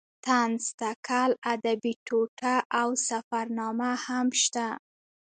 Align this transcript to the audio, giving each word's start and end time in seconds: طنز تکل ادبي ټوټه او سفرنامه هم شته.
طنز 0.25 0.63
تکل 0.79 1.31
ادبي 1.53 1.93
ټوټه 2.07 2.55
او 2.79 2.87
سفرنامه 3.07 3.91
هم 4.05 4.27
شته. 4.41 4.67